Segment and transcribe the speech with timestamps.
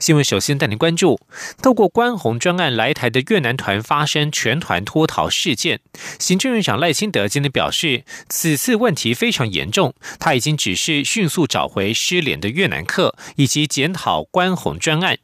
[0.00, 1.20] 新闻首先带您关注，
[1.62, 5.80] 透过关红专案来台的越南团发生全团脱逃事件。
[6.18, 15.18] 行政院长赖清德今天表示，此次问题非常严重，他已经指示迅速找回失联的越南客，以及检讨关红专案。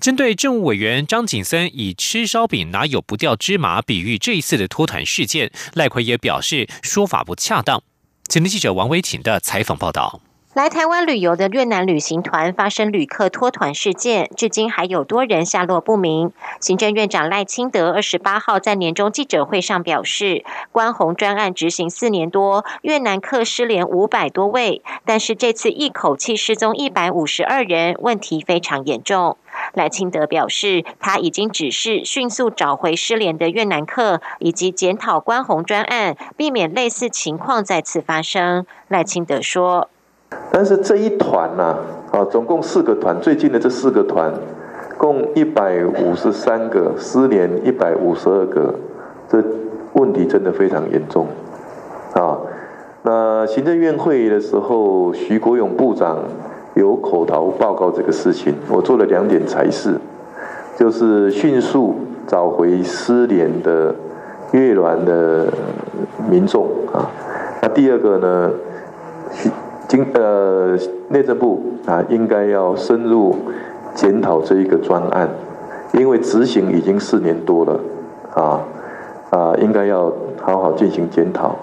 [0.00, 7.82] 针对政务委员张景森以吃烧饼哪有不掉芝麻比喻这一次的脱团事件，赖奎也表示说法不恰当。
[8.28, 10.20] 前天记者王维婷的采访报道。
[10.54, 16.30] 来台湾旅游的越南旅行团发生旅客脱团事件，至今还有多人下落不明。
[16.60, 29.36] 行政院长赖清德二十八号在年终记者会上表示，关宏专案执行四年多，越南客失联五百多位，但是这次一口气失踪一百五十二人，问题非常严重。
[29.72, 38.64] 赖清德表示，他已经指示迅速找回失联的越南客，以及检讨关宏专案，避免类似情况再次发生。
[38.86, 39.90] 赖清德说。
[40.50, 41.76] 但是这一团呢，
[42.12, 44.32] 啊，总共四个团，最近的这四个团，
[44.96, 48.74] 共一百五十三个失联，一百五十二个，
[49.28, 49.42] 这
[49.94, 51.26] 问题真的非常严重，
[52.14, 52.38] 啊，
[53.02, 56.18] 那行政院会议的时候，徐国勇部长
[56.74, 59.96] 有口头报告这个事情，我做了两点才是，
[60.76, 63.94] 就是迅速找回失联的
[64.52, 65.46] 越南的
[66.30, 67.10] 民众啊，
[67.60, 68.50] 那第二个呢？
[69.94, 70.76] 经呃，
[71.10, 73.36] 内政部啊，应该要深入
[73.94, 75.30] 检讨这一个专案，
[75.92, 77.80] 因为执行已经四年多了，
[78.34, 78.60] 啊
[79.30, 81.54] 啊，应该要好好进行检讨。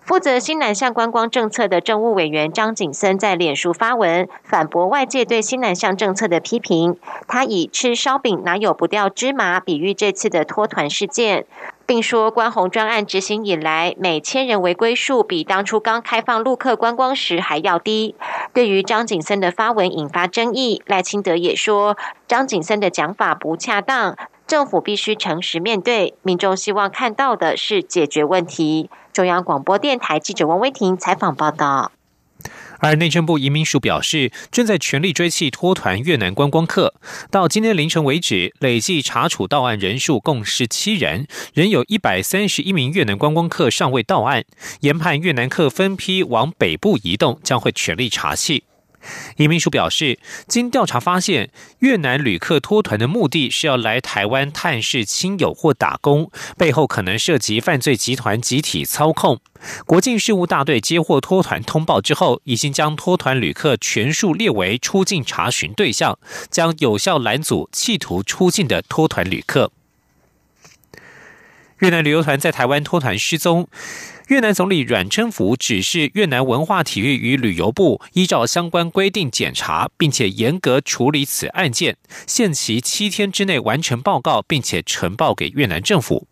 [0.00, 6.96] 负责新南向观光政策的政务委员张景森在脸书发文反驳外界对新南向政策的批评。
[7.26, 11.44] 他以吃烧饼哪有不掉芝麻比喻这次的脱团事件，
[11.86, 18.16] 并说关红专案执行以来，每千人违规数比当初刚开放陆客观光时还要低。
[18.52, 24.16] 对于张景森的发文引发争议，赖清德也说张景森的讲法不恰当。
[24.46, 28.90] 政府必须诚实面对，民众希望看到的是解决问题。
[29.12, 31.90] 中央广播电台记者王威婷采访报道。
[32.78, 36.94] 而内政部移民署表示，正在全力追缉脱团越南观光客。
[37.30, 44.44] 到今天凌晨为止，累计查处到案人数共十七人，仍有一百三十一名越南观光客尚未到案。
[44.80, 48.62] 研判越南客分批往北部移动，将会全力查缉。
[49.36, 51.50] 移民署表示，经调查发现，
[51.80, 59.40] 越南旅客脱团的目的是要来台湾探视亲友或打工，背后可能涉及犯罪集团集体操控。
[59.84, 66.18] 国境事务大队接获脱团通报之后，已经将脱团旅客全数列为出境查询对象，
[66.50, 69.72] 将有效拦阻企图出境的脱团旅客。
[71.80, 73.68] 越南旅游团在台湾脱团失踪。
[74.28, 86.26] 越南总理阮春福指示越南文化体育与旅游部依照相关规定检查，并且严格处理此案件，限期七天之内完成报告，并且呈报给越南政府。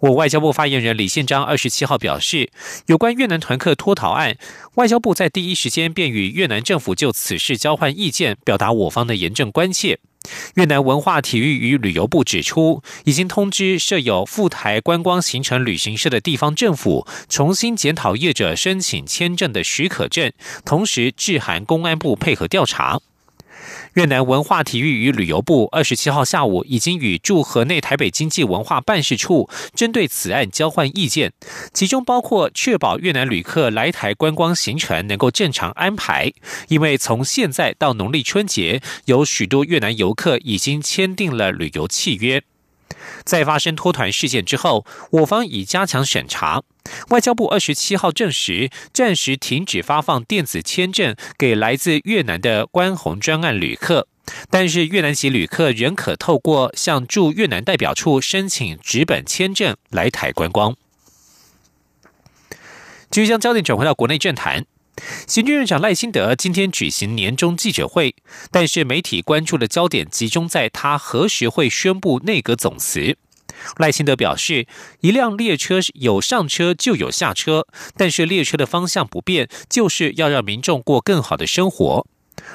[0.00, 2.50] 我外交部发言人李宪章二十七号表示，
[2.86, 4.36] 有关越南团客脱逃案，
[4.74, 10.00] 外交部在第一时间便与越南政府就此事交换意见，表达我方的严正关切。
[10.54, 20.32] 越南文化体育与旅游部指出，已经通知设有赴台观光行程旅行社的地方政府，重新检讨业者申请签证的许可证，
[20.64, 23.00] 同时致函公安部配合调查。
[23.94, 31.32] 越南文化体育与旅游部二十七号下午已经与驻河内台北经济文化办事处针对此案交换意见，
[31.74, 36.32] 其中包括确保越南旅客来台观光行程能够正常安排，
[36.68, 42.42] 因为从现在到农历春节，有许多越南游客已经签订了旅游契约。
[43.24, 46.62] 在发生脱团事件之后，我方已加强审查。
[47.08, 54.08] 外交部二十七号证实，暂时停止发放电子签证给来自越南的关红专案旅客，
[54.50, 60.76] 但是越南籍旅客仍可透过向驻越南代表处申请直本签证来台观光。
[63.10, 64.64] 继续将焦点转回到国内政坛。
[65.26, 68.14] 行政院长赖清德今天举行年终记者会，
[68.50, 73.16] 但是媒体关注的焦点集中在他何时会宣布内阁总辞。
[73.76, 74.66] 赖清德表示，
[75.00, 77.66] 一辆列车有上车就有下车，
[77.96, 82.06] 但是列车的方向不变，就是要让民众过更好的生活。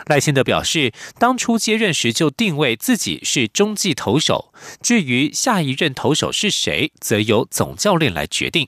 [0.07, 8.67] 赖清德表示，当初接任时就定位自己是中继投手，至于下一任投手是谁，则由总教练来决定。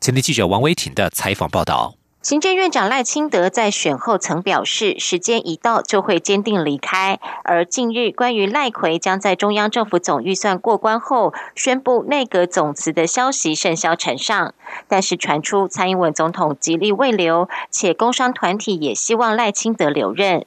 [0.00, 1.97] 前天记者王维挺的采访报道。
[2.28, 7.18] 行政院长赖清德在选后曾表示，时间一到就会坚定离开。
[7.42, 14.52] 而近日关于赖奎将在中央政府总预算过关后宣布内阁总辞的消息甚嚣尘上，
[14.86, 20.44] 但是传出蔡英文总统极力未留，且工商团体也希望赖清德留任。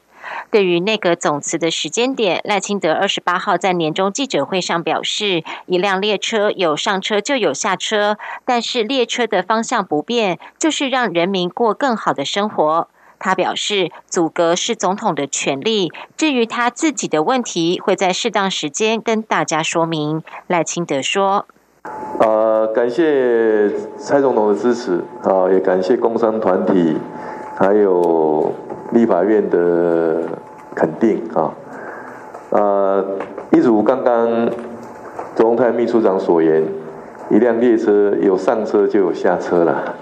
[0.50, 12.88] 对于内阁总辞的时间点，赖清德二十八号在年终记者会上表示，一辆列车有上车就有下车，但是列车的方向不变，就是让人民过更好的生活。
[13.24, 20.24] 他表示，阻隔是总统的权利，至于他自己的问题，会在适当时间跟大家说明。
[20.48, 21.46] 赖清德说
[22.20, 26.98] ：“呃，感谢蔡总统的支持，啊，也感谢工商团体，
[27.56, 28.52] 还有。”
[28.92, 30.22] 立法院的
[30.76, 31.54] 肯定啊，
[32.50, 33.06] 呃，
[33.52, 34.50] 一如刚刚
[35.36, 36.62] 中泰秘书长所言，
[37.30, 39.96] 一辆列车有上车就有下车了，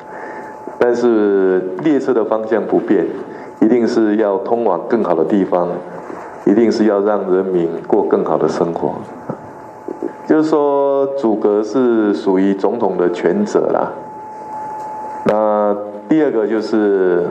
[0.79, 3.05] 但是列车的方向不变，
[3.61, 5.69] 一定是要通往更好的地方，
[6.45, 8.95] 一定是要让人民过更好的生活。
[10.25, 13.91] 就是说，阻隔是属于总统的权责啦。
[15.25, 15.77] 那
[16.07, 17.27] 第二个就是。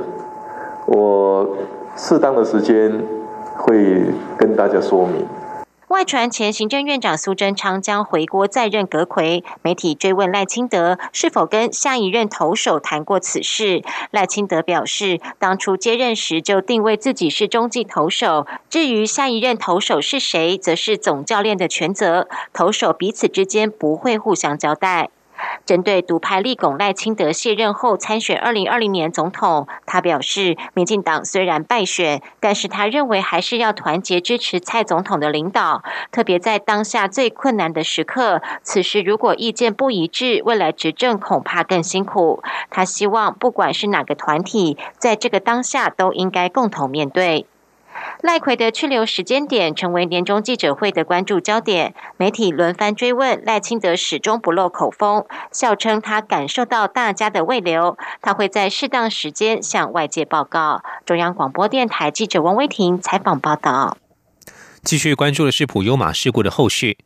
[0.91, 1.47] 我
[1.97, 3.05] 适当的时间
[3.55, 4.07] 会
[4.39, 5.27] 跟大家说明。
[5.89, 13.83] 外传前行政院长苏贞昌将回国再任阁魁，媒体追问赖清德是否跟下一任投手谈过此事。
[14.11, 25.09] 赖清德表示，当初接任时就定位自己是中继投手，至于下一任投手是谁，则是总教练的全责，投手彼此之间不会互相交代。
[25.67, 42.43] 针对独派立拱赖清德卸任后参选二零二零年总统，他表示，民进党虽然败选，但是他认为还是要团结支持蔡总统的领导，特别在当下最困难的时刻，此时如果意见不一致，未来执政恐怕更辛苦。
[42.71, 47.47] 他希望不管是哪个团体，在这个当下都应该共同面对。
[48.21, 60.83] 赖奎的去留时间点成为年终记者会的关注焦点，媒体轮番追问赖清德，始终不露口风，笑称他感受到大家的未留，他会在适当时间向外界报告。
[61.05, 63.97] 中央广播电台记者王威婷采访报道。
[64.85, 66.99] 继续关注的是普悠马事故的后续。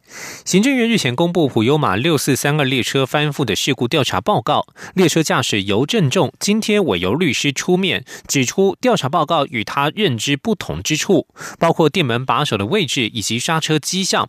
[0.45, 11.27] 行政院日前公布普悠马六四三二列车翻覆的事故调查报告，列车驾驶尤正仲今天委由律师出面指出，调查报告与他认知不同之处，
[11.59, 14.29] 包括电门把手的位置以及刹车迹象。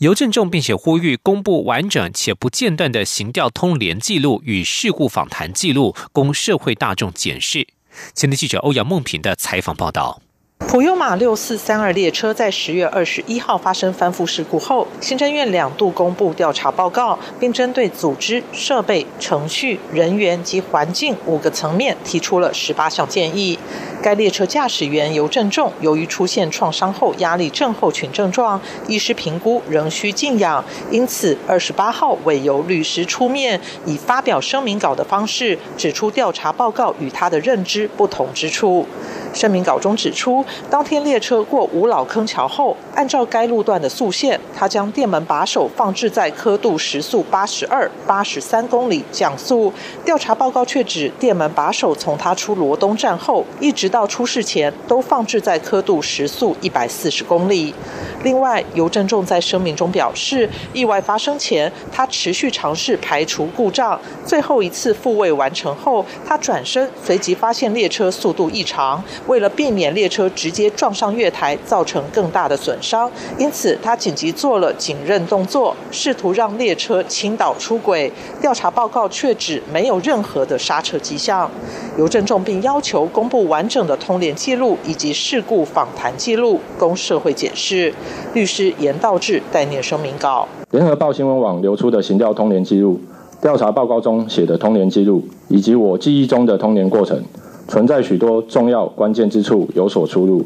[0.00, 7.66] 尤正仲并且呼吁公布完整且不间断的行调通联记录与事故访谈记录，供社会大众检视。
[8.14, 10.20] 前天记者欧阳梦平的采访报道。
[10.68, 23.58] 普悠马六四三二列车在十月二十一号发生翻覆事故后，行政院两度公布调查报告，并针对组织、设备、程序、人员及环境五个层面提出了十八项建议。
[24.02, 38.86] 该列车驾驶员尤振仲由于出现创伤后压力症候群症状，医师评估仍需静养，因此二十八号委由律师出面，以发表声明稿的方式指出调查报告与他的认知不同之处。
[39.32, 49.72] 声明稿中指出，当天列车过五老坑桥后，按照该路段的速线，他将电门把手放置在刻度时速八十二、八十三公里降速。
[50.04, 57.74] 调查报告却指，电门把手从他出罗东站后，一直到出事前，都放置在刻度时速一百四十公里。
[58.22, 69.02] 另外，尤正仲在声明中表示，意外发生前，他持续尝试排除故障，最后一次复位完成后，他转身随即发现列车速度异常。
[69.26, 78.12] 为了避免列车直接撞上月台，造成更大的损伤，因此他紧急做了紧韧动作，试图让列车倾倒出轨。
[78.40, 81.50] 调查报告却指没有任何的刹车迹象。
[81.98, 87.92] 尤正仲并要求公布完整的通联记录以及事故访谈记录，供社会检视。
[88.34, 90.48] 律师严道志代念声明稿。
[90.70, 92.98] 联合报新闻网流出的行调通联记录，
[93.40, 97.22] 调查报告中写的通联记录，以及我记忆中的通联过程。
[97.68, 100.44] 存在许多重要关键之处有所出入，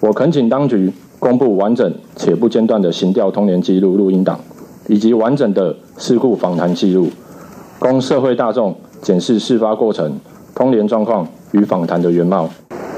[0.00, 4.40] 我恳请当局公布完整且不间断的行调通联记录录音档，
[4.88, 7.08] 以及完整的事故访谈记录，
[7.78, 10.18] 供社会大众检视事发过程、
[10.54, 12.48] 通联状况与访谈的原貌。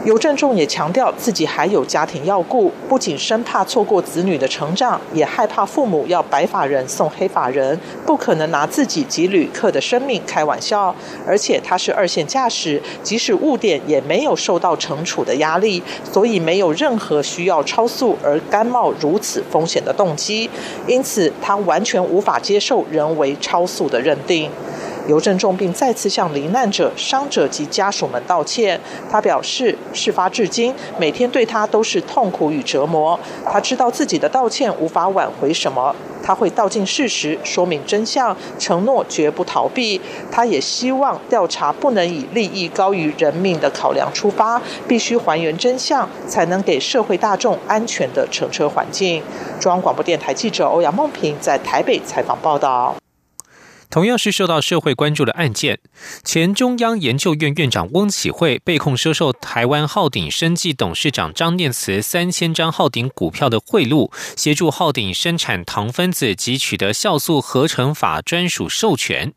[0.07, 10.95] 尤正仲也强调，自己还有家庭要顾，不仅生怕错过子女的成长，也害怕父母要白发人送黑发人，不可能拿自己及旅客的生命开玩笑。
[11.27, 15.83] 而且他是二线驾驶，即使误点也没有受到惩处的压力，
[16.13, 20.49] 所以没有任何需要超速而甘冒如此风险的动机。
[20.87, 24.49] 因此，他完全无法接受人为超速的认定。
[25.09, 28.81] 邮政重病再次向罹难者、伤者及家属们道歉。
[29.11, 33.19] 他表示，事发至今，每天对他都是痛苦与折磨。
[33.45, 35.95] 他知道自己的道歉无法挽回什么。
[36.23, 40.01] 他会道尽事实，说明真相，承诺绝不逃避。
[40.29, 49.23] 他也希望调查不能以利益高于人命的考量出发，必须还原真相，才能给社会大众安全的乘车环境。
[49.61, 52.97] 中央广播电台记者欧阳梦平在台北采访报道。
[53.97, 55.79] 同样是受到社会关注的案件，
[56.23, 69.33] 前中央研究院院长翁启惠被控收受台湾浩鼎生技董事长张念慈三千张浩鼎股票的贿赂，协助浩鼎生产糖分子及取得酵素合成法专属授权。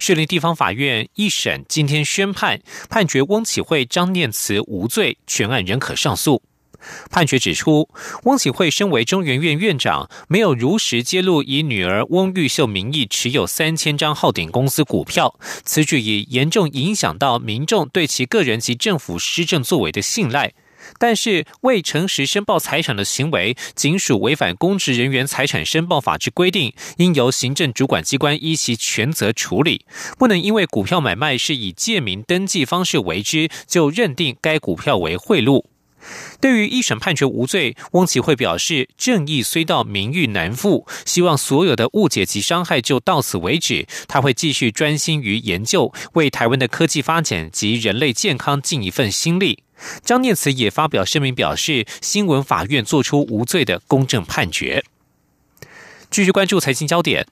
[0.00, 6.42] 士林地方法院一审今天宣判，判决翁启惠、张念慈无罪，全案仍可上诉。
[7.10, 7.88] 判决指出，
[8.24, 20.52] 翁启惠身为中原院院长，没有如实揭露以女儿翁玉秀名义持有三千张浩鼎公司股票，此举已严重影响到民众对其个人及政府施政作为的信赖。
[20.98, 29.84] 但是，未诚实申报财产的行为，仅属违反公职人员财产申报法之规定，应由行政主管机关依其权责处理，
[30.18, 35.64] 不能因为股票买卖是以借名登记方式为之，就认定该股票为贿赂。
[36.40, 43.86] 对于一审判决无罪，翁启惠表示，正义虽到，名誉难复，希望所有的误解及伤害就到此为止。
[44.08, 49.62] 他会继续专心于研究，为台湾的科技发展及人类健康尽一份心力。
[50.04, 54.84] 张念慈也发表声明表示，新闻法院作出无罪的公正判决。
[56.10, 57.26] 继续关注财经焦点。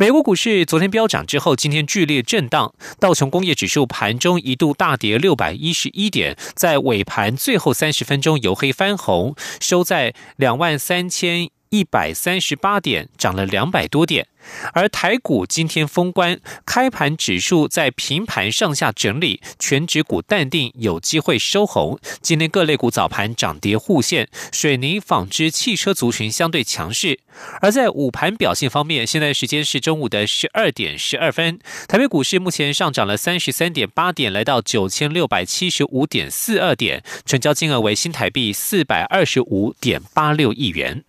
[0.00, 11.50] 美国股市昨天飙涨之后，今天剧烈震荡，道琼工业指数盘中一度大跌六百一十一点，在尾盘最后三十分钟由黑翻红，收在两万三千。
[11.72, 14.26] 一百三十八点，涨了两百多点。
[14.72, 21.98] 而台股今天封关，开盘指数在平盘上下整理，全指股淡定，有机会收红。
[22.20, 27.20] 今天各类股早盘涨跌互现，水泥、纺织、汽车族群相对强势。
[27.60, 41.04] 而在午盘表现方面，现在时间是中午的十二点十二分，台北股市目前上涨了三十三点八点，来到九千六百七十五点四二点，成交金额为新台币四百二十五点八六亿元。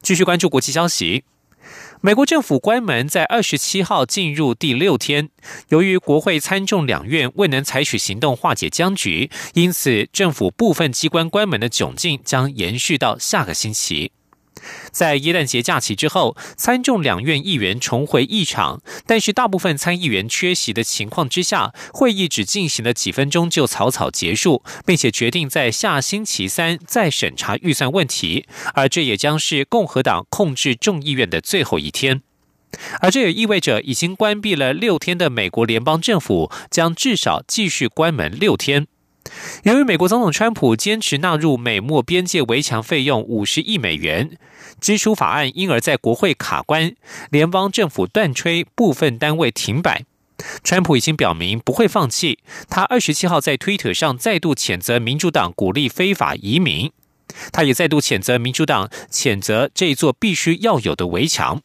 [0.00, 1.24] 继续关注国际消息，
[2.04, 5.30] 美国政府关门在二十七号进入第六天，
[5.68, 14.12] 由于国会参众两院未能采取行动化解僵局，因此政府部分机关关门的窘境将延续到下个星期。
[14.90, 32.22] 在耶诞节假期之后，参众两院议员重回议场，但是大部分参议员缺席的情况之下，会议只进行了几分钟就草草结束，并且决定在下星期三再审查预算问题，而这也将是共和党控制众议院的最后一天，
[33.00, 38.86] 而这也意味着已经关闭了六天的美国联邦政府将至少继续关门六天。
[39.62, 44.36] 由于美国总统川普坚持纳入美墨边界围墙费用五十亿美元
[44.80, 46.94] 支出法案，因而在国会卡关，
[47.30, 50.04] 联邦政府断吹部分单位停摆。
[50.62, 56.90] 川普已经表明不会放弃，他二十七号在推特上再度谴责民主党鼓励非法移民，
[57.52, 61.62] 他也再度谴责民主党谴责这座必须要有的围墙。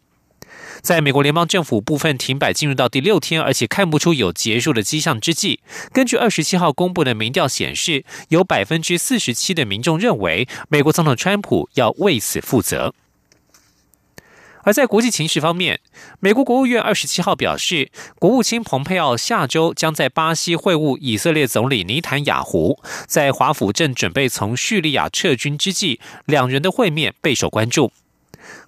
[0.81, 5.59] 在美国联邦政府部分停摆进入到第六天，而且看不出有结束的迹象之际，
[5.93, 12.93] 根据二十七号公布的民调显示，有百分之四十七的民众认为美国总统川普要为此负责。
[14.63, 15.79] 而在国际情势方面，
[16.19, 27.93] 美国国务院二十七号表示，国务卿蓬佩奥下周将在巴西会晤以色列总理尼坦雅胡，在华府正准备从叙利亚撤军之际，两人的会面备受关注。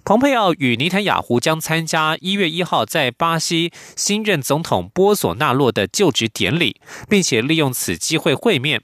[0.04, 8.82] 蓬佩奥与尼坦雅胡将参加一月一号在巴西新任总统波索纳洛的就职典礼，并且利用此机会会面。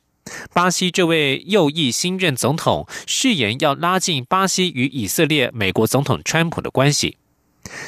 [0.55, 7.17] 巴西这位右翼新任总统誓言要拉近巴西与以色列、美国总统川普的关系。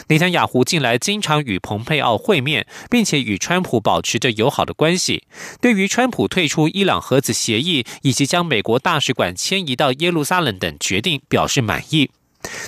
[0.09, 5.23] 尼坦雅胡近来经常与蓬佩奥会面，并且与川普保持着友好的关系。
[5.61, 12.11] 对于川普退出伊朗核子协议以及将美国大使馆迁移到耶路撒冷等决定，表示满意。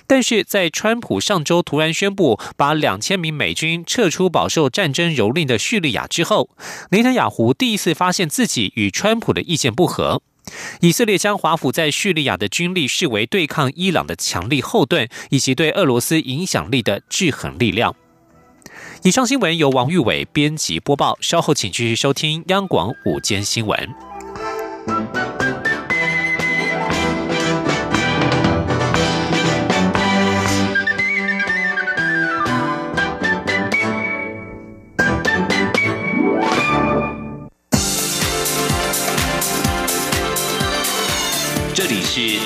[0.06, 6.50] 但是在川普上周突然宣布把两千名美军撤出饱受战争蹂躏的叙利亚之后，
[6.90, 10.22] 内塔雅胡第一次发现自己与川普的意见不合。
[10.80, 17.94] 以色列将华府在叙利亚的军力视为对抗伊朗的强力后盾，以及对俄罗斯影响力的制衡力量。
[19.04, 25.31] 以上新闻由王玉伟编辑播报，稍后请继续收听央广午间新闻。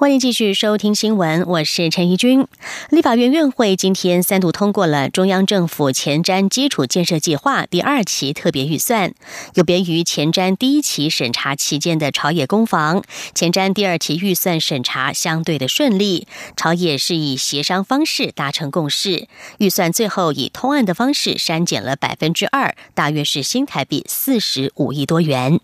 [0.00, 2.46] 欢迎继续收听新闻，我是陈怡君。
[2.88, 9.12] 立法院院会今天三度通过了中央政府前瞻基础建设计划第二期特别预算。
[9.56, 13.02] 有别于前瞻第一期审查期间的朝野攻防，
[13.34, 16.26] 前瞻第二期预算审查相对的顺利。
[16.56, 19.28] 朝野是以协商方式达成共识，
[19.58, 25.60] 预算最后以通案的方式删减了百分之二，大约是新台币四十五亿多元。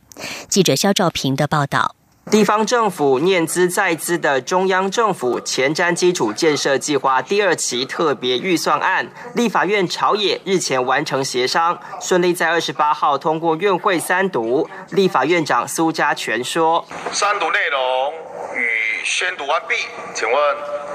[0.50, 1.96] 记者肖兆平的报道。
[2.28, 14.68] 地方政府念资在资的中央政府前瞻基础建设计划第二期特别预算案，立法院朝野日前完成协商，顺利在二十八号通过院会三读。
[14.90, 18.12] 立法院长苏家全说：“三读内容
[18.56, 19.76] 与宣读完毕，
[20.12, 20.36] 请问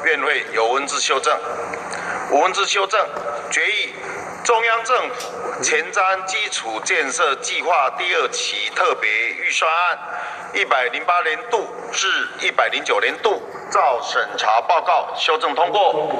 [0.04, 1.34] 院会有文字修正？
[2.34, 3.00] 无文字修正，
[4.52, 9.98] 中央政府前瞻基础建设计划第二期特别预算案。”
[10.54, 12.06] 一百零八年度至
[12.42, 13.42] 一百零九年度，
[13.72, 16.12] 照审查报告修正通过。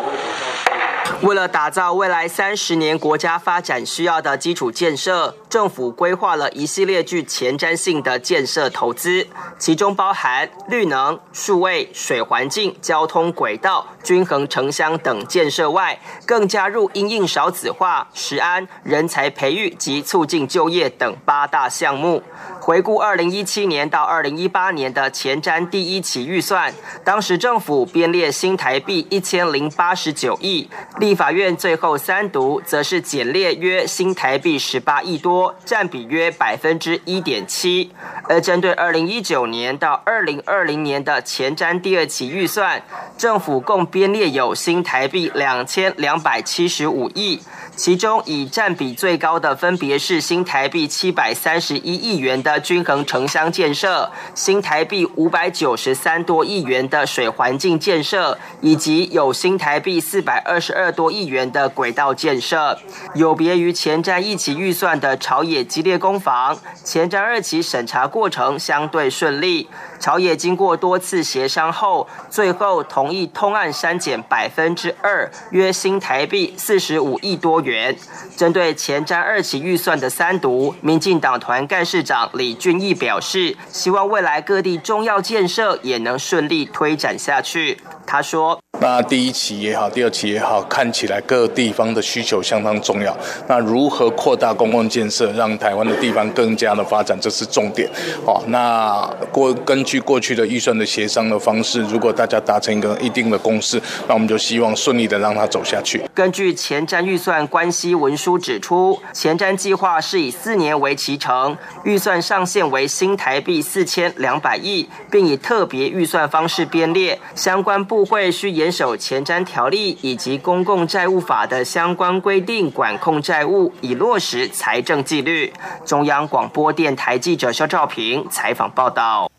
[1.20, 9.28] 为了打造未来三十年国家发展需要的基础建设，政府规划了一系列具前瞻性的建设投资，
[9.60, 22.24] 其中包含绿能、数位、水环境、交通轨道、均衡城乡等建设外，更加入因应少子化、食安、人才培育及促进就业等八大项目。
[22.62, 26.72] 回顾二零一七年到二零一八年的前瞻第一期预算，
[27.04, 37.92] 当时政府编列新台币一千零八十九亿，立法院最后三读则是减列约新台币十八亿多，占比约百分之一点七。
[38.30, 42.84] 而针对二零一九年到二零二零年的前瞻第二期预算，
[43.18, 47.42] 政府共编列有新台币两千两百七十五亿。
[47.74, 62.78] 其中以占比最高的分别是新台币七百三十一亿元的均衡城乡建设，新台币五百九十三多亿元的水环境建设，以及有新台币四百二十二多亿元的轨道建设。
[63.16, 69.70] 有别于前瞻一期预算的朝野激烈攻防，前瞻二期审查过程相对顺利。
[70.02, 77.96] 朝野经过多次协商后，最后同意通案删减百分之二，约新台币四十五亿多元。
[78.36, 87.80] 针对前瞻二期预算的三读，民进党团干事长李俊毅表示，希望未来各地重要建设也能顺利推展下去。
[88.08, 88.61] 他说。
[88.82, 93.16] 那第一期也好，第二期也好，看起来各地方的需求相当重要。
[93.48, 97.88] 那如何扩大公共建设，让台湾的地方更加的发展，这是重点。
[98.26, 106.02] 好，那过根据过去的预算的协商的方式，如果大家达成一个一定的共识，那我们就希望顺利的让它走下去。
[106.16, 118.71] 根据前瞻预算关系文书指出，前瞻计划是以四年为期程，预算上限为新台币四千两百亿，并以特别预算方式编列，相关部会需延。
[118.72, 125.52] 守前瞻条例以及公共债务法的相关规定，管控债务，以落实财政纪律。
[125.86, 129.31] 中央广播电台记者肖兆平采访报道。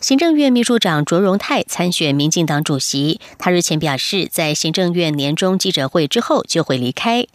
[0.00, 7.26] 行政院秘书长卓荣泰参选民进党主席，他日前表示，在行政院年终记者会之后就会离开。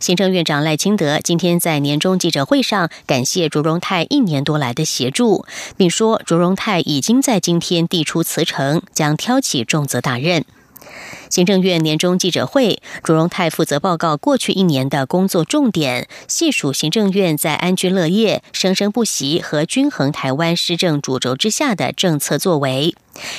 [0.00, 5.44] 行政院长赖清德今天在年终记者会上感谢卓荣泰一年多来的协助，
[5.76, 10.46] 并说卓荣泰已经在今天递出辞呈，将挑起重责大任。
[11.30, 22.94] 行政院年终记者会，卓荣泰负责报告过去一年的工作重点，细数行政院在安居乐业、生生不息和均衡台湾施政主轴之下的政策作为。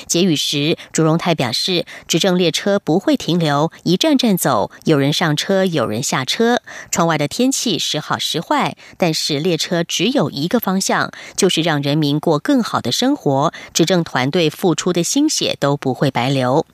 [0.08, 6.62] 结语时，卓荣泰表示，执政列车不会停留，一站站走，有人上车，有人下车。
[6.92, 13.54] 窗外的天气时好时坏，但是列车只有一个方向，就是让人民过更好的生活。
[13.74, 16.66] 执政团队付出的心血都不会白流。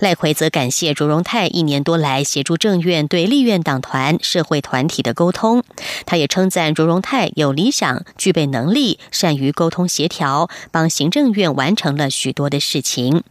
[0.00, 5.62] 赖奎则感谢卓荣泰一年多来协助政院对立院党团、社会团体的沟通。
[6.06, 13.22] 他也称赞卓荣泰有理想、具备能力、善于沟通协调，帮行政院完成了许多的事情。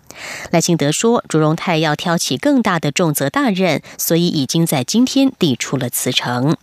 [0.51, 6.57] 赖清德说，卓荣泰要挑起更大的重责大任，所以已经在今天递出了辞呈。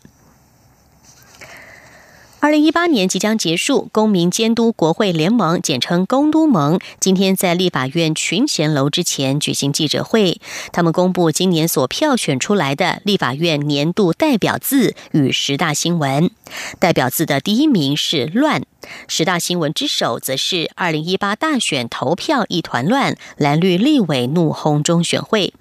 [2.41, 10.41] 二零一八年即将结束，公民监督国会联盟（简称公都盟）今天在立法院群贤楼之前举行记者会，
[10.73, 16.31] 他们公布今年所票选出来的立法院年度代表字与十大新闻。
[16.79, 18.63] 代表字的第一名是“乱”。
[19.09, 25.53] 十大新闻之首则是二零一八大选投票一团乱，蓝绿立委怒轰中选会。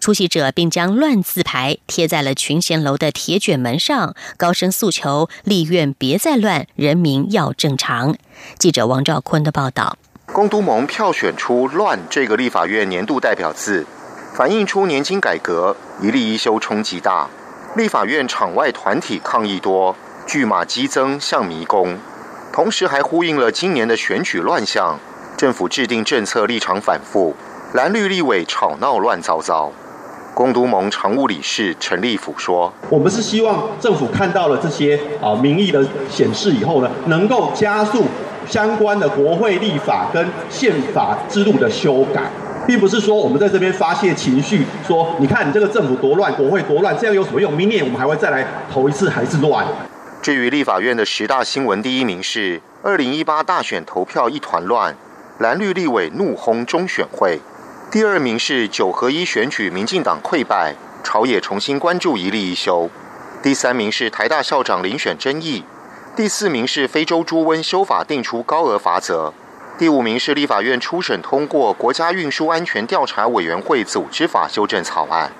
[0.00, 8.16] 出席者并将乱字牌贴在了群贤楼的铁卷门上，高声诉求立院别再乱，人民要正常。
[8.58, 9.96] 记者王兆坤的报道。
[10.32, 13.84] 公都盟票选出“乱”这个立法院年度代表字，
[14.32, 17.28] 反映出年金改革一例一修冲击大，
[17.76, 19.96] 立法院场外团体抗议多，
[20.28, 21.98] 巨马激增像迷宫，
[22.52, 25.00] 同时还呼应了今年的选举乱象，
[25.36, 27.34] 政府制定政策立场反复。
[27.72, 29.70] 蓝绿立委吵闹乱糟糟，
[30.34, 38.06] 公都盟常务理事陈立甫说：“我们是希望政府看到了这些啊民意的显示以后呢，能够加速
[38.44, 42.22] 相关的国会立法跟宪法制度的修改，
[42.66, 47.52] 并不是说我们在这边发泄情绪，说你看你这个政府多乱，国会多乱，这样有什么用？
[47.52, 49.64] 明年我们还会再来投一次，还是乱。”
[50.20, 54.96] 至于立法院的十大新闻，第一名是二零一八大选投票一团乱，
[55.38, 57.38] 蓝绿立委怒轰中选会。
[57.90, 62.88] 第二名是九合一选举，民进党溃败，朝野重新关注一例一休。
[63.42, 65.64] 第三名是台大校长遴选争议。
[66.14, 69.34] 第四名是非洲猪瘟修法定出高额罚则。
[69.76, 75.32] 第五名是立法院初审通过国家运输安全调查委员会组织法修正草案。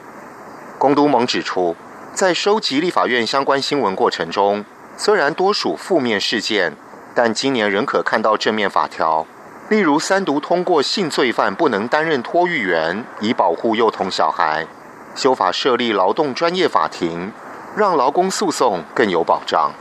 [0.77, 1.77] 龚都盟指出，
[2.13, 4.65] 在收集立法院相关新闻过程中，
[4.97, 6.73] 虽然多属负面事件，
[7.15, 9.25] 但今年仍可看到正面法条。
[9.71, 14.67] 例如，三读通过性罪犯不能担任托育员，以保护幼童小孩；
[15.15, 17.31] 修法设立劳动专业法庭，
[17.77, 19.73] 让劳工诉讼更有保障。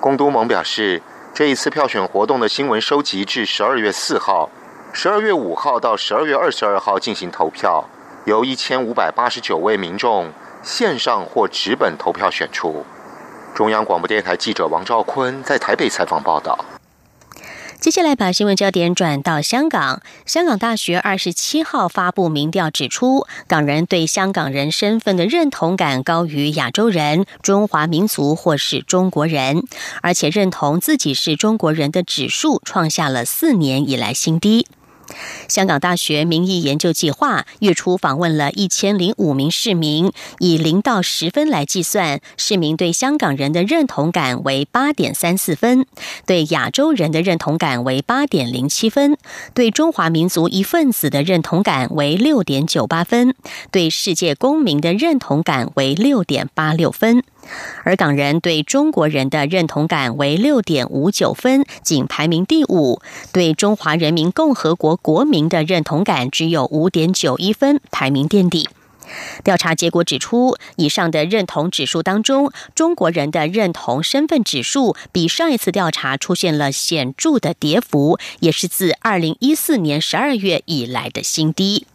[0.00, 1.02] 龚都盟表示，
[1.34, 4.48] 这一次票选活动的新闻收集至十二月四号，
[4.92, 7.84] 十二月五号到十二月二十二号进行投票，
[8.26, 10.30] 由一千五百八十九位民众
[10.62, 12.86] 线上或纸本投票选出。
[13.52, 16.56] 中央广播电台记者王兆坤在台北采访报道。
[17.82, 20.02] 接下来把新闻焦点转到香港。
[20.24, 29.64] 香港大学二十七号发布民调指出，港人对香港人身份的认同感高于亚洲人、中华民族或是中国人，
[30.00, 34.68] 而且认同自己是中国人的指数创下了四年以来新低。
[35.48, 45.86] 香港大学民意研究计划月初访问了一千零五名市民，以零到十分来计算，市民对香港人的认同感为八点三四分，
[46.26, 49.16] 对亚洲人的认同感为八点零七分，
[49.54, 53.34] 对中华民族一份子的认同感为六点九八分，
[53.70, 57.22] 对世界公民的认同感为六点八六分。
[57.84, 63.00] 而港人对中国人的认同感为六点五九分，仅排名第五；
[63.32, 68.68] 对中华人民共和国国民的认同感只有五点九一分，排名垫底。
[69.44, 81.86] 调查结果指出，以上的认同指数当中，中国人的认同身份指数比上一次调查出现了显著的跌幅，也是自二零一四年十二月以来的新低。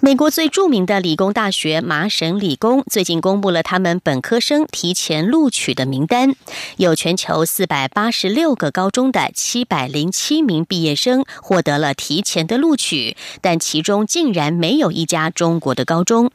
[0.00, 6.36] 美国最著名的理工大学麻省理工最近公布了他们本科生提前录取的名单，
[6.76, 16.30] 有全球四百八十六个高中的七百零七名毕业生获得了提前的录取，但其中竟然没有一家中国的高中。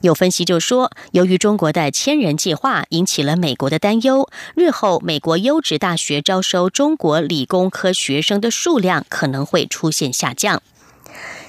[0.00, 10.60] 有分析就说，由于中国的千人计划引起了美国的担忧，日后美国优质大学招收中国理工科学生的数量可能会出现下降。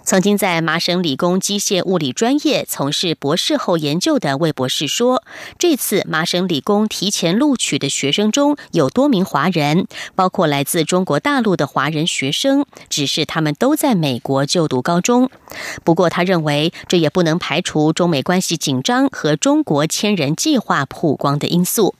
[0.08, 5.22] 曾经在麻省理工机械物理专业从事博士后研究的魏博士说
[5.60, 15.30] ：“这次麻省理工提前录取的学生中有多名华人，包括来自中国大陆的华人学生，只是他们都在美国就读高中。
[15.84, 21.96] 不过，他认为这也不能排除中美关系紧张和中国千人计划曝光的因素。”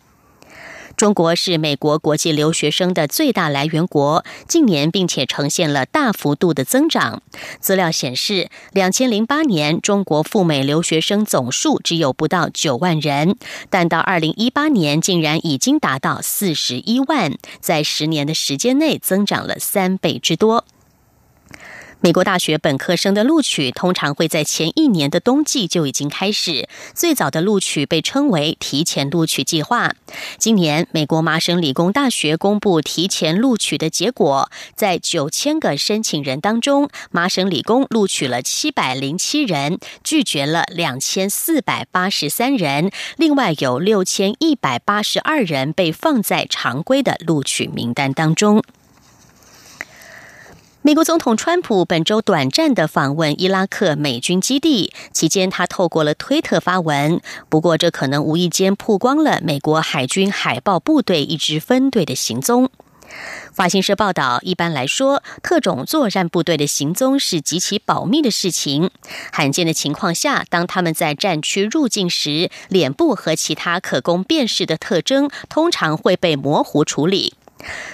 [0.98, 7.22] 中国是美国国际留学生的最大来源国，近年并且呈现了大幅度的增长。
[7.60, 13.38] 资料显示，两千零八年中国赴美留学生总数只有不到九万人，
[13.70, 20.66] 但到二零一八年竟然已经达到四十一万，在十年的时间内增长了三倍之多。
[22.00, 26.70] 美国大学本科生的录取通常会在前一年的冬季就已经开始。
[26.94, 29.94] 最早的录取被称为提前录取计划。
[30.38, 48.62] 今年，美国麻省理工大学公布提前录取的结果，在九千个申请人当中，麻省理工录取了七百零七人，拒绝了两千四百八十三人，另外有六千一百八十二人被放在常规的录取名单当中。
[50.88, 57.20] 美国总统川普本周短暂的访问伊拉克美军基地期间，他透过了推特发文。
[57.50, 62.70] 不过，这可能无意间曝光了美国海军海豹部队一支分队的行踪。
[63.52, 68.90] 法新社报道，一般来说，特种作战部队的行踪是极其保密的事情。
[69.34, 77.34] 罕见的情况下，当他们在战区入境时，脸部和其他可供辨识的特征通常会被模糊处理。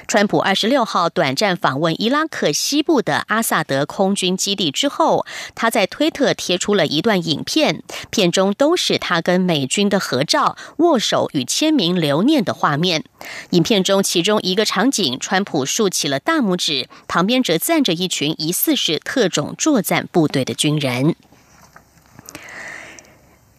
[0.08, 13.04] 川普二十六号短暂访问伊拉克西部的阿萨德空军基地之后，他在推特贴出了一段影片，片中都是他跟美军的合照、握手与签名留念的画面。
[13.52, 21.16] 影片中其中一个场景，川普竖起了大拇指，旁边则站着一群疑似是特种作战部队的军人。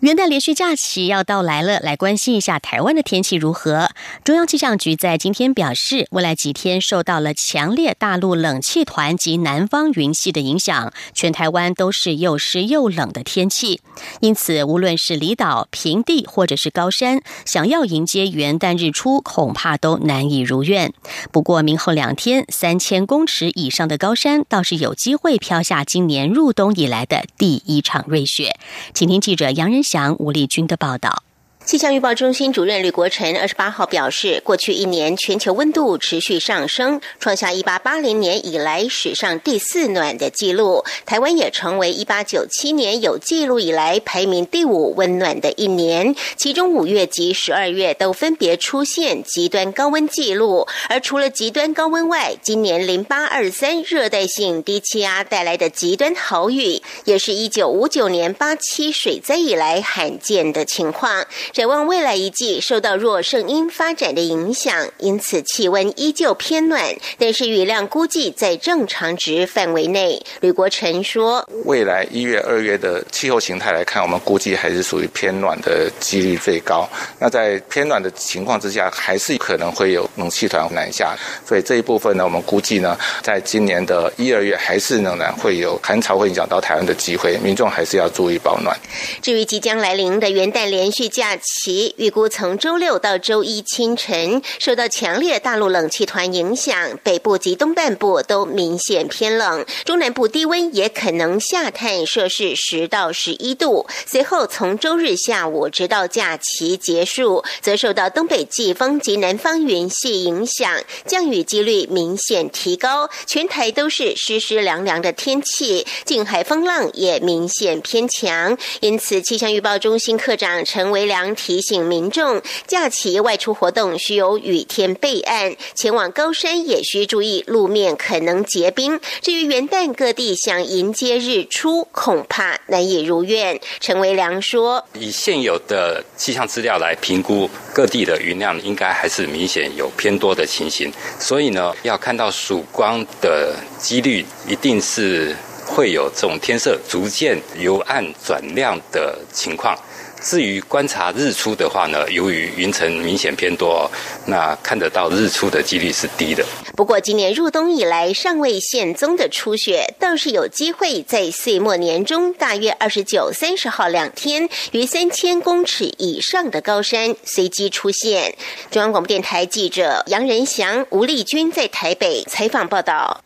[0.05, 3.89] 元旦连续假期要到来了，来关心一下台湾的天气如何。
[4.23, 13.81] 中央气象局在今天表示，未来几天受到了强烈大陆冷气团及南方云系的影响，全台湾都是又湿又冷的天气。
[14.21, 20.93] 因此，无论是离岛、平地或者是高山，想要迎接元旦日出，恐怕都难以如愿。
[21.33, 28.59] 不过，明后两天，三千公尺以上的高山倒是有机会飘下今年入冬以来的第一场瑞雪。
[28.93, 29.83] 请听记者杨仁。
[29.95, 31.23] 杨吴立军的报道。
[31.65, 40.85] 气象预报中心主任吕国成二十八号表示，过去一年全球温度持续上升，创下一八八零年以来史上第四暖的纪录。
[41.07, 46.15] 台湾也成为一八九七年有记录以来排名第五温暖的一年。
[46.37, 50.69] 其中五月及十二月都分别出现极端高温记录。
[50.91, 61.27] 而除了极端高温外，今年零八二三热带性低气压带来的极端豪雨，也是一九五九年八七水灾以来罕见的情况。
[61.55, 70.21] 展望未来一季，受到弱圣音发展的影响，因此气温依旧偏暖，但是雨量估计在正常值范围内。
[70.41, 76.89] 吕国成说：“未来一月、二月的气候形态来看，我们估计还是属于偏暖的几率最高。
[77.21, 88.77] 那在偏暖的情况之下，还是可能会有冷气团南下，所以这一部分呢，我们估计呢，在今年的一二月还是仍然会有寒潮会影响到台湾的机会，民众还是要注意保暖。
[89.23, 103.87] 至于即将来临的元旦连续假。”其预估从周六到周一清晨，受到强烈大陆冷气团影响，北部及东半部都明显偏冷，中南部低温也可能下探摄氏十到十一度。
[104.07, 118.57] 随后从周日下午直到假期结束，则受到东北季风及南方云系影响，降雨几率明显提高，全台都是湿湿凉凉的天气，近海风浪也明显偏强。
[118.81, 121.34] 因此，气象预报中心科长陈维良。
[121.35, 129.01] 提醒民众，假期外出活动需有雨天备案，前往高山也需注意路面可能结冰。
[129.21, 133.61] 至于元旦各地想迎接日出，恐怕难以如愿。
[133.81, 149.79] 陈维良说：“以现有的气象资料来评估，各地的云量应该还是明显有偏多的情形，所以呢，要看到曙光的几率，一定是会有这种天色逐渐由暗转亮的情况。”
[150.25, 153.89] 至于观察日出的话呢，由于云层明显偏多，
[154.27, 156.43] 那看得到日出的几率是低的。
[156.75, 168.35] 不过，今年入冬以来尚未现踪的初雪，倒是有机会在岁末年中，大约二十九、三十号两天，于三千公尺以上的高山随机出现。
[168.71, 173.21] 中央广播电台记者杨仁祥、吴丽君在台北采访报道。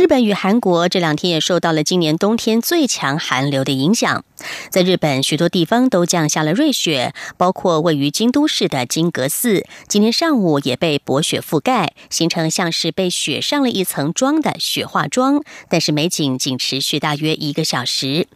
[0.00, 4.24] 日本与韩国这两天也受到了今年冬天最强寒流的影响，
[4.70, 18.26] 在日本许多地方都降下了瑞雪，包括位于京都市的金阁寺，今天上午也被薄雪覆盖，形成像是被雪上了一层妆的雪化妆，但是美景仅持续大约一个小时。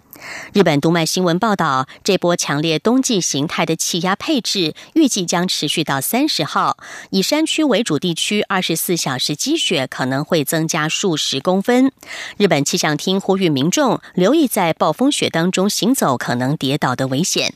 [0.52, 6.76] 日本读卖新闻报道，这波强烈冬季形态的气压配置预计将持续到三十号。
[7.10, 11.92] 以山区为主地区，二十四小时积雪可能会增加数十公分。
[12.36, 17.54] 日本气象厅呼吁民众留意在暴风雪当中行走可能跌倒的危险。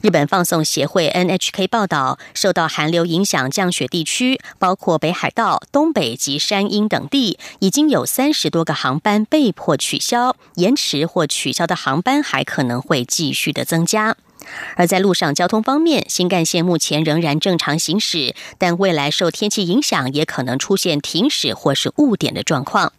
[0.00, 14.16] 日本放送协会 NHK 报道，受到寒流影响，降雪地区包括北海道、东北及山阴等地，已经有三十多个航班被迫取消、延迟或取消的航班还可能会继续的增加。
[14.76, 22.92] 而在路上交通方面，新干线目前仍然正常行驶，但未来受天气影响，也可能出现停驶或是误点的状况。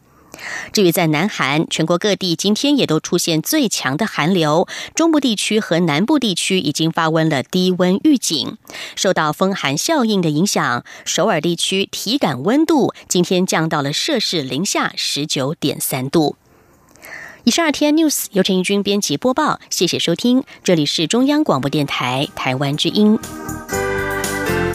[0.74, 8.58] 至于在南韩，全国各地今天也都出现最强的寒流，中部地区和南部地区已经发温了低温预警。
[8.96, 16.36] 受到风寒效应的影响，首尔地区体感温度今天降到了摄氏零下十九点三度。
[17.44, 23.18] 以上二天 news 由陈义军编辑播报，谢谢收听，这里是中央广播电台台湾之音。